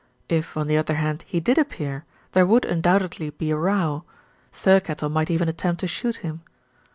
[0.29, 4.03] If, on the other hand, he did appear, there would undoubtedly be a row,
[4.51, 6.41] Thirkettle might even attempt to shoot him.